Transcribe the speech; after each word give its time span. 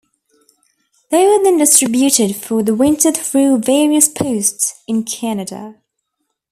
They 1.11 1.27
were 1.27 1.43
then 1.43 1.59
distributed 1.59 2.35
for 2.35 2.63
the 2.63 2.73
winter 2.73 3.11
through 3.11 3.59
various 3.59 4.07
posts 4.07 4.81
in 4.87 5.03
Canada. 5.03 5.75